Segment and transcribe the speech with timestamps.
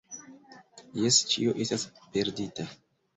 [1.01, 1.83] Jes, ĉio estas
[2.17, 2.67] perdita.